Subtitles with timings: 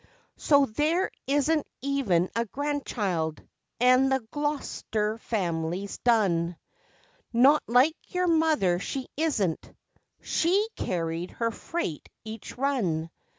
[0.37, 3.39] (So there isn't even a grandchild,
[3.79, 6.57] an' the Gloster family's done.)
[7.31, 9.71] Not like your mother, she isn't.
[10.19, 13.11] She carried her freight each run.